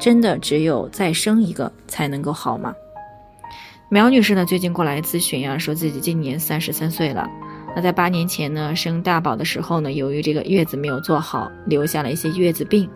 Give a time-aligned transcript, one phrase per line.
[0.00, 2.74] 真的只有再生一个才能够好吗？
[3.90, 7.28] 苗女士呢，最近过来咨询啊，说自己今年三十三岁了。
[7.76, 12.88] 那在八年前呢，生大宝的时候呢，由于这个月子没有做好，留下了一些月子病。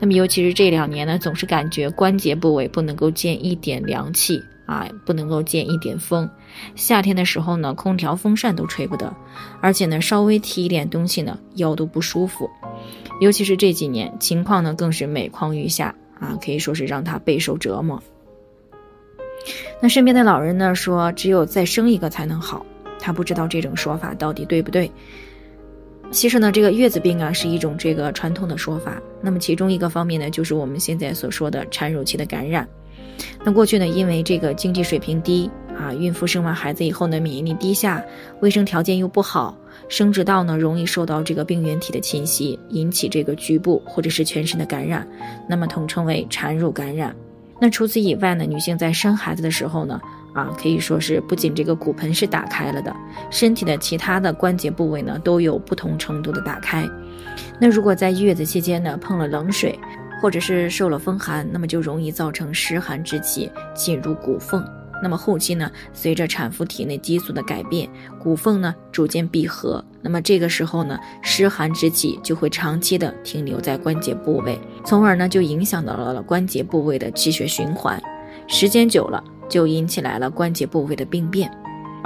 [0.00, 6.28] 那么尤其是这两年呢，总是感觉关节部位不能够见一点凉气啊，不能够见一点风。
[6.74, 9.14] 夏天的时候呢，空调风扇都吹不得，
[9.60, 12.48] 而且呢，稍微提一点东西呢，腰都不舒服。
[13.20, 15.94] 尤其是这几年，情况呢，更是每况愈下。
[16.18, 18.02] 啊，可以说是让他备受折磨。
[19.80, 22.64] 那身边的老人呢说，只有再生一个才能好。
[22.98, 24.90] 他不知道这种说法到底对不对。
[26.10, 29.00] 其实呢，这个月子病啊是一种这个传统的说法。
[29.20, 32.66] 那么其中一个方面呢，就是我们现在所说的产褥期的感染。
[33.44, 38.02] 那过去呢，因为这个经济水平低啊，孕妇生完孩子以后呢，免疫力低下，
[38.40, 39.56] 卫生条件又不好。
[39.88, 45.06] 生殖道呢容易受到这个病原体的侵袭，引起这个局部或者是全身的感染，
[45.48, 47.14] 那么统称为产褥感染。
[47.60, 50.00] 那除此以外呢，女性在生孩子的时候呢，
[50.34, 52.94] 啊可以说是不仅这个骨盆是打开了的，
[53.30, 56.88] 身体的其他的关节部位呢都有不同程度的打开。
[57.60, 59.78] 那如果在月子期间呢碰了冷水，
[60.20, 64.66] 或者是受了风寒，那么就容易造成湿寒之气进入骨缝。
[65.02, 78.02] 那么后期呢，随着产妇体内激素的改变，骨缝呢逐渐闭合，那么这个时候呢，湿寒之气就会长期的停留在关节部位，从而呢就影响到了关节部位的气血循环，
[78.46, 81.50] 时间久了就引起来了关节部位的病变。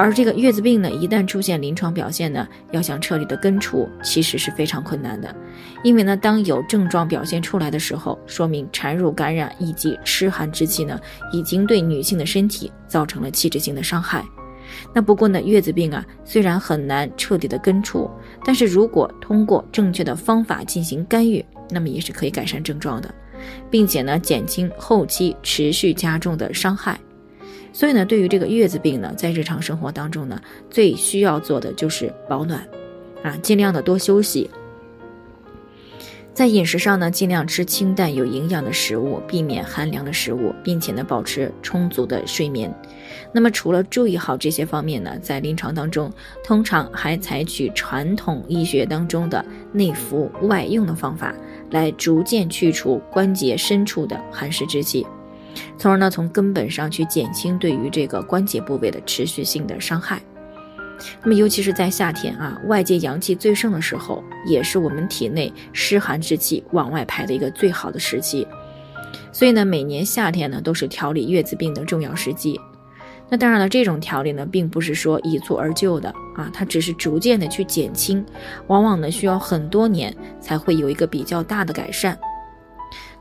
[0.00, 5.34] 而这个月子病呢，一旦出现临床表现呢，要想彻底的根除，其实是非常困难的。
[5.82, 10.96] 因为呢，当有症状表现出来的时候，说明产褥感染以及湿寒之气呢，
[11.32, 14.24] 已经对女性的身体造成了器质性的伤害。
[14.94, 18.08] 那不过呢，月子病啊，虽然很难彻底的根除，
[18.44, 23.12] 但是如果通过正确的方法进行干预，那么也是可以改善症状的，
[23.68, 27.00] 并且呢，减轻后期持续加重的伤害。
[27.78, 32.66] 所以呢，对于这个月子病呢，在日常生活当中呢，最需要做的就是保暖，
[33.22, 34.50] 啊，尽量的多休息。
[36.34, 42.74] 在饮食上呢，尽量吃清淡有营养的食物，避免寒凉的食物，并且呢，保持充足的睡眠。
[43.32, 46.12] 那么，除了注意好这些方面呢，在临床当中，
[46.42, 51.32] 通常还采取传统医学当中的内服外用的方法，
[51.70, 55.06] 来逐渐去除关节深处的寒湿之气。
[55.76, 60.20] 从而呢，从根本上去减轻对于这个关节部位的持续性的伤害。
[61.22, 68.46] 那么，尤其是在夏天啊，外界阳气最盛的时候，也是我们体内湿寒之气往外排的一个最好的时期。
[69.30, 72.60] 所以呢，每年夏天呢，都是调理月子病的重要时机。
[73.30, 78.24] 那当然了，这种调理呢，并不是说一蹴而就的啊，它只是逐渐的去减轻，
[78.66, 82.18] 往往呢，需要很多年才会有一个比较大的改善。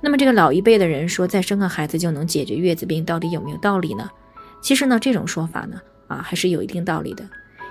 [0.02, 4.10] 那么这个老一辈的人说再生个孩子就能解决月子病，到底有没有道理呢？
[4.62, 7.28] 其实呢，这种说法呢，啊还是有一定道理的。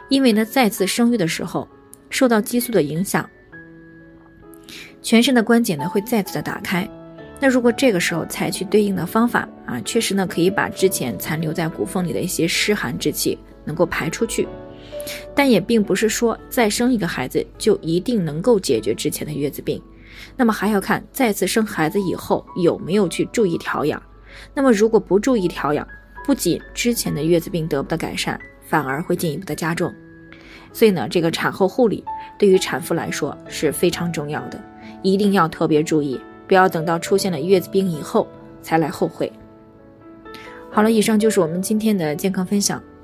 [0.08, 1.68] 因为呢，再次生育的时候，
[2.10, 3.28] 受到激素的影响，
[5.02, 6.88] 全身的关节呢会再次的打开。
[7.38, 14.48] 那如果这个时候采取对应的方法啊，确实呢可以把之前残留在骨缝里的一些湿寒之气能够排出去。
[15.34, 19.80] 但也并不是说再生一个孩子就一定能够解决之前的月子病。
[20.36, 24.02] 那么还要看再次生孩子以后有没有去注意调养。
[24.54, 25.86] 那么如果不注意调养，
[26.24, 29.92] 不仅之前的月子病得不到改善，反而会进一步的加重。
[30.72, 32.04] 所以呢，这个产后护理
[32.38, 34.62] 对于产妇来说是非常重要的，
[35.02, 38.28] 一定要特别注意，不要等到出现了月子病以后
[38.60, 39.32] 才来后悔。
[40.70, 42.82] 好了，以上就是我们今天的健康分享。